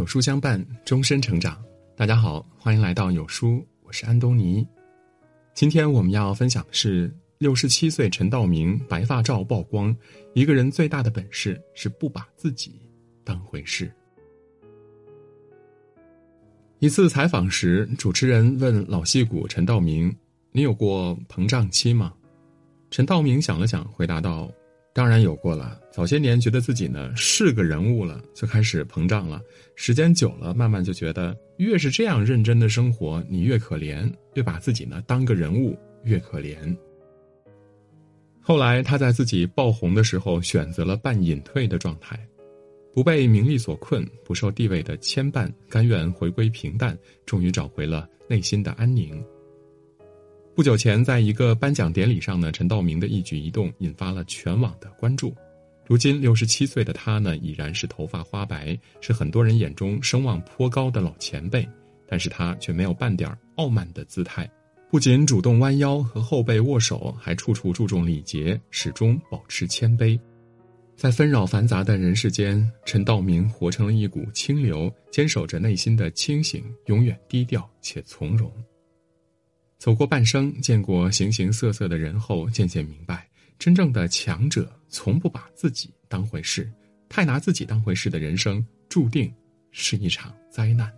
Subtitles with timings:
[0.00, 1.62] 有书相伴，终身成长。
[1.94, 4.66] 大家好，欢迎来到有书，我是安东尼。
[5.52, 9.94] 今天我们要分享的是六十七岁陈道明白发照曝光，
[10.32, 12.80] 一个人最大的本事是不把自己
[13.24, 13.92] 当回事。
[16.78, 20.10] 一次采访时，主持人问老戏骨陈道明
[20.50, 22.14] ：“你有过膨胀期吗？”
[22.90, 24.50] 陈道明想了想，回答道。
[24.92, 25.80] 当然有过了。
[25.92, 29.40] 早些年觉得自己呢是个人物了，就开始膨胀了。
[29.76, 36.76] 时间久了，慢慢就觉得越是这样认真的生活，你越可怜；越把自己呢当个人物，越可怜。
[38.40, 42.18] 后来他在自己爆红的时候，选择了半隐退的状态，
[42.92, 49.22] 不被名利所困，不受地位的牵绊，甘愿回归平淡，终于找回了内心的安宁。
[50.60, 55.34] 不久前，在一个颁奖典礼上呢，陈道明的一举一动引发了全网的关注。
[55.86, 61.66] 如今六十七岁的他呢，已然是头发花白，是很多人眼中声望颇高的老前辈。
[62.06, 64.46] 但是他却没有半点傲慢的姿态，
[64.90, 70.20] 不仅主动弯腰和后辈握手，还处处注重礼节，始终保持谦卑。
[70.94, 78.52] 在纷扰繁杂的人世间，陈道明活成了一股清流，坚守着内心的清醒，永远低调且从容。
[79.80, 83.26] 走过半生，见过形形色色的人后，渐渐明白，
[83.58, 86.70] 真正的强者从不把自己当回事。
[87.08, 89.32] 太拿自己当回事的人生，注定
[89.70, 90.86] 是一场灾难。《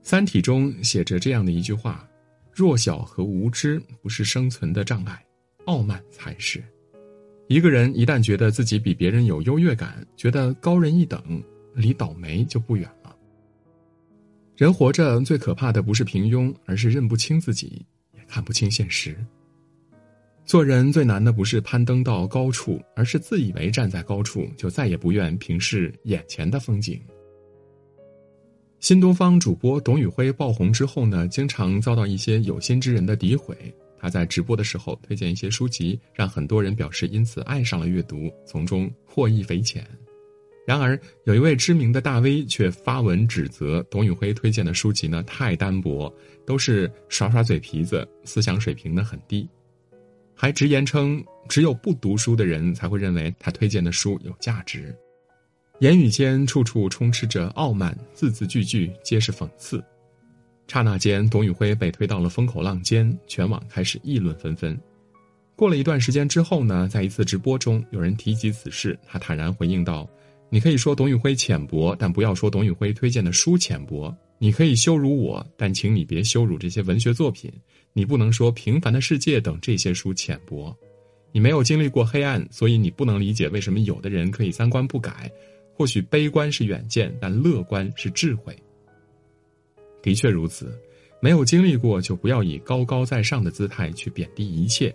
[0.00, 2.08] 三体》中写着这样的一句话
[2.50, 5.22] ：“弱小和无知不是生存的障碍，
[5.66, 6.64] 傲慢才是。”
[7.48, 11.22] 一个人一旦觉得自己比别人有优越感，觉得高人一等，
[11.74, 13.03] 离倒霉就不远了。
[14.56, 19.16] 人活着最可怕的不是平庸，而是认不清自己，也看不清现实。
[20.44, 27.00] 做人最难的不是攀登到高处，而是自以为站在高处就再也不愿平视眼前的风景。
[28.78, 33.56] 新东方主播董宇辉爆红之后呢，经常遭到一些有心之人的诋毁。
[33.98, 39.84] 他在直播的时候推荐一些书籍，让很多人表示因此爱上了阅读，从中获益匪浅。
[40.66, 46.10] 然而，有一位知名的大 V 却发文指责董宇辉推荐的书籍呢太单薄，
[46.46, 49.46] 都是耍耍嘴皮子，思想水平呢很低，
[50.34, 54.96] 还直言称只有不读书的人才会认为他推荐的书有价值，
[55.80, 59.84] 言语间处处充斥着傲慢，字字句句皆是讽刺。
[60.66, 64.80] 刹那间，董宇辉被推到了风口浪尖，全网开始议论纷纷。
[65.56, 70.08] 过了一段时间之后呢，在一次直播中，有人提及此事，他坦然回应道。
[70.54, 74.16] 你可以说董宇辉浅薄，但不要说董宇辉推荐的书浅薄。
[74.38, 77.52] 你可以羞辱我，但请你别羞辱这些文学作品。
[77.92, 80.72] 你不能说《平凡的世界》等这些书浅薄。
[81.32, 85.28] 你没有经历过黑暗，所以你不能理解为什么有的人可以三观不改。
[85.76, 88.56] 或许悲观是远见，但乐观是智慧。
[90.04, 90.72] 的确如此，
[91.18, 94.94] 没有经历过就不要以高高在上的姿态去贬低一切。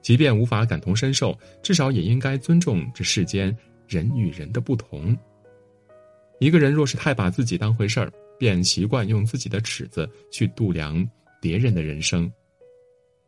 [0.00, 3.52] 即便无法感同身受，至少也应该尊重这世间。
[3.92, 5.16] 人与人的不同。
[6.40, 11.08] 一个人若是太把自己当回事儿，便习惯用自己的尺子去度量
[11.40, 12.30] 别人的人生。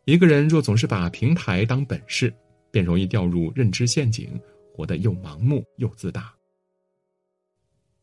[0.07, 2.33] 一个人若总是把平台当本事，
[2.71, 4.29] 便容易掉入认知陷阱，
[4.75, 6.35] 活得又盲目又自大。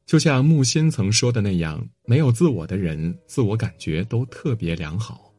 [0.06, 5.34] 就像木心曾说的那样，没有自我的人，自我感觉都特别良好。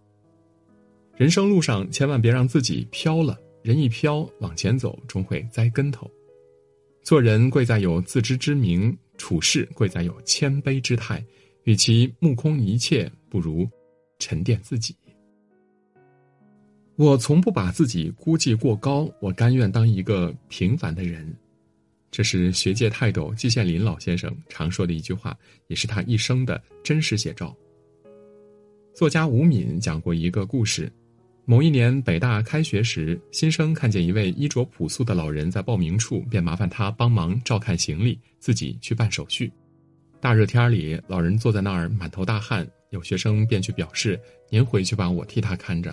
[1.16, 6.11] 人生路上，千万别让自己飘了，人一飘，往前走终会栽跟头。
[7.02, 11.24] 做人贵在有自知之明，处事贵在有谦卑之态。
[11.64, 13.68] 与其目空一切，不如
[14.18, 14.96] 沉淀自己。
[16.96, 21.32] 我从不把自己估计过高，我甘愿当一个平凡的人。
[22.10, 25.38] 这是学界泰斗季羡林老先生常说的一句话，
[25.69, 27.56] 也是他一生的真实写照。
[28.92, 30.92] 作家吴敏讲过一个故事。
[31.44, 39.52] 某一年北大开学时，新生看见一位衣着朴素的老人在报名处，便麻烦他帮忙照看行李，自己去办手续。
[40.20, 44.19] 大热天里，老人坐在那儿满头大汗，有学生便去表示
[44.50, 45.93] ：“您回去吧，我替他看着。”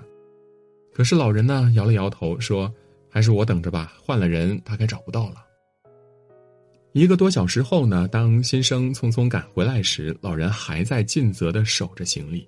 [0.93, 2.71] 可是老人呢，摇了摇头说
[3.09, 5.43] ：“还是我等着吧，换了人大概找不到了。”
[6.93, 12.47] 一个多小时后呢，当新生匆匆赶回来时，老人还在尽责地守着行李。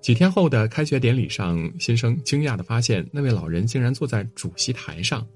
[0.00, 5.26] 几天后的开学典礼上，新生惊讶地发现，那位老人竟然坐在主席台上，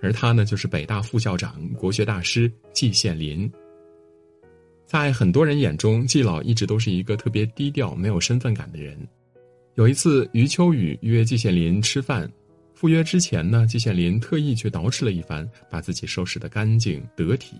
[0.00, 3.50] 而他呢，就是北大副校长、国学大师季羡林。
[4.86, 8.96] 在很多人眼中，季老一直都是一个特别低调、没有身份感的人。
[9.74, 12.30] 有一次，余秋雨约季羡林吃饭，
[12.74, 17.56] 赴约之前呢，季羡林特意去捯饬了一番，把自己收拾得干净得体。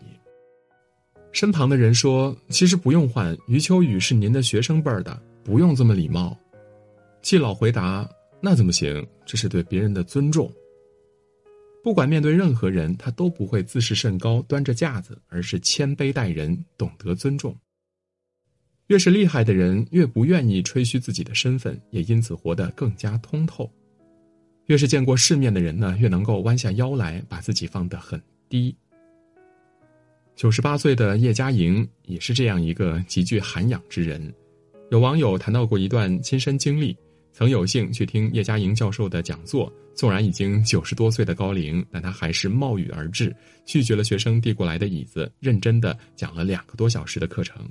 [1.32, 6.36] 身旁的人说：“其实不用换，余秋雨是您的学生辈儿的，不用这么礼貌。”
[7.22, 8.08] 季老回答
[8.42, 9.06] ：“那怎么行？
[9.24, 10.52] 这是对别人的尊重。”
[11.84, 17.56] 不管面对任何人，他都不会自视甚高，端着架子，而是谦卑待人，懂得尊重。
[18.88, 23.70] 越是厉害的人，越不愿意吹嘘自己的身份，也因此活得更加通透。
[24.66, 28.74] 越是见过世面的人呢，越能够弯下腰来，把自己放得很低。
[30.34, 34.34] 九十八岁的叶嘉莹也是这样一个极具涵养之人。
[34.90, 36.96] 有网友谈到过一段亲身经历。
[37.32, 43.34] 曾有幸去听叶嘉莹教授的讲座，纵然已经九十多岁的高龄，但他还是冒雨而至，
[43.66, 47.68] 拒绝了学生递过来的椅子，认真的讲了两个多小时的课程。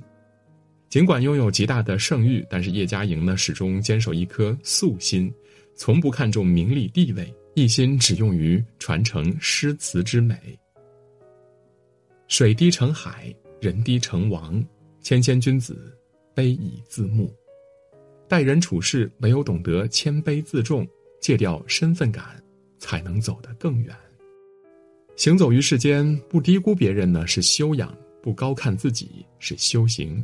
[0.88, 5.34] 尽管拥有极大的盛誉，但是叶嘉莹呢始终坚守一颗素心，
[5.76, 10.36] 从不看重名利地位，一心只用于传承诗词之美。
[12.28, 14.64] 水滴成海，人滴成王，
[15.02, 15.98] 谦谦君子，
[16.36, 17.34] 卑以自牧。
[18.28, 20.88] 待人处事，唯有懂得谦卑自重，
[21.22, 22.44] 戒掉身份感，
[22.78, 23.96] 才能走得更远。
[25.16, 30.24] 行走于世间，不低估别人呢是修养，不高看自己是修行。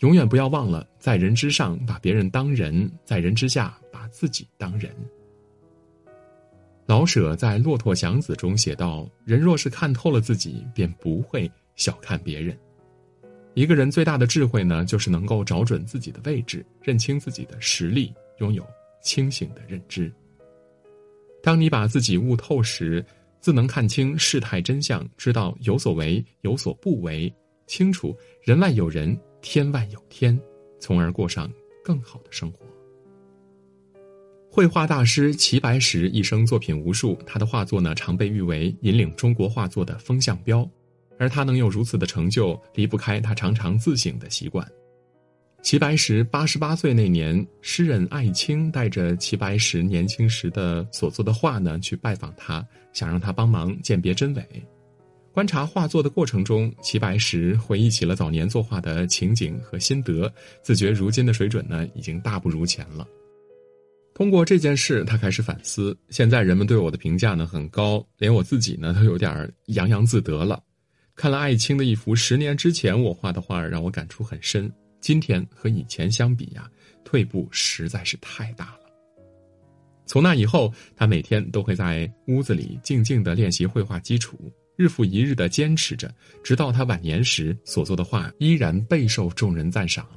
[0.00, 4.94] 永远不要忘了，在人之上把别人当人，在人之下把自己当人。
[6.86, 12.54] 老舍在《骆驼祥子》中写道：“人若是看透了自己，便不会小看别人。”
[13.54, 18.66] 一个人最大的智慧呢，就是能够找准自己的位置，认清自己的实力，拥有
[19.00, 20.12] 清醒的认知。
[21.40, 23.04] 当你把自己悟透时，
[23.38, 27.32] 自能看清事态真相，知道有所为有所不为，
[27.66, 30.36] 清楚人外有人，天外有天，
[30.80, 31.48] 从而过上
[31.84, 32.66] 更好的生活。
[34.50, 40.68] 绘画大师齐白石一生作品无数，他的画作呢，常被誉为引领中国画作的风向标。
[41.18, 44.66] 而他能有如此的成就，离不开他常常自省的习惯。
[45.62, 52.62] 齐白石八十八岁那年，诗人艾青带着齐白石年轻时的所作的画呢，去拜访他，
[52.92, 54.46] 想让他帮忙鉴别真伪。
[55.32, 60.30] 观察画作的过程中，齐白石回忆起了早年作画的情景和心得，
[60.62, 63.08] 自觉如今的水准呢，已经大不如前了。
[64.14, 70.62] 通过这件事，他开始反思：现在人们对我的评价呢很高，连我自己呢都有点洋洋自得了。
[71.16, 74.70] 看了艾青的一幅十年之前我画的画，让我感触很深。
[75.00, 76.68] 今天和以前相比呀，
[77.04, 78.80] 退步实在是太大了。
[80.06, 84.38] 从那以后，他每天都会在屋子里静静的练习绘画基础，
[84.76, 86.12] 日复一日的坚持着，
[86.42, 90.04] 直到他晚年时所做的画依然备受众人赞赏。《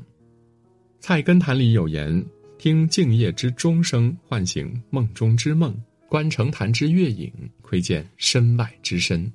[1.00, 2.26] 菜根谭》里有言
[2.58, 5.72] ：“听静夜之钟声，唤醒梦中之梦；
[6.10, 9.32] 观城坛之月影，窥见身外之身。”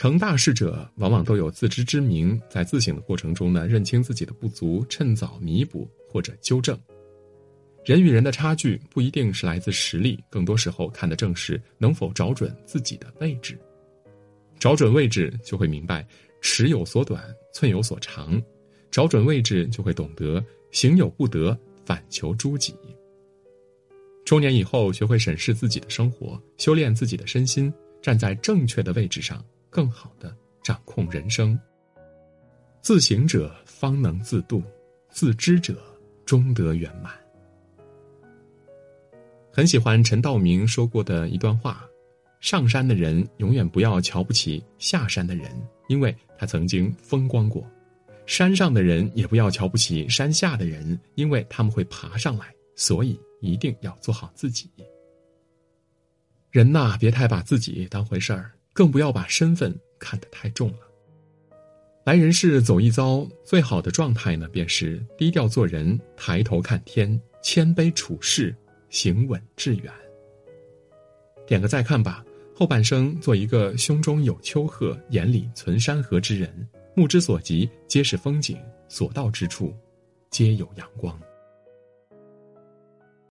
[0.00, 6.74] 成大事者往往都有自知之明，在自省的过程中呢，认清自己的不足，趁早弥补或者纠正。
[7.84, 13.60] 人与人的差距不一定是来自实力，更多时候看的正是能否找准自己的位置。
[14.58, 16.08] 找准位置，就会明白
[16.40, 17.22] 尺有所短，
[17.52, 18.42] 寸有所长；
[18.90, 21.54] 找准位置，就会懂得行有不得，
[21.84, 22.74] 反求诸己。
[24.24, 27.70] 中年以后，学会审视自己的生活，修炼自己的身心，
[28.00, 29.44] 站在正确的位置上。
[29.70, 31.58] 更好的掌控人生。
[32.82, 34.62] 自省者方能自度，
[35.08, 35.82] 自知者
[36.26, 37.14] 终得圆满。
[39.52, 41.84] 很喜欢陈道明说过的一段话：
[42.40, 45.50] 上山的人永远不要瞧不起下山的人，
[45.88, 47.62] 因为他曾经风光过；
[48.26, 52.54] 山上的人也不要瞧不起山下的人，因为他们会爬上来。
[52.76, 54.70] 所以一定要做好自己。
[56.50, 58.50] 人呐，别太把自己当回事儿。
[58.72, 60.78] 更不要把身份看得太重了。
[62.04, 68.54] 来人世走一遭，最好的状态呢，便是低调做人，抬头看天，谦卑处事，
[68.88, 69.92] 行稳致远。
[71.46, 72.24] 点个再看吧。
[72.54, 79.74] 后半生做一个胸中有丘壑，眼里存山河之人，目之所及皆是风景，所到之处，
[80.30, 81.18] 皆有阳光。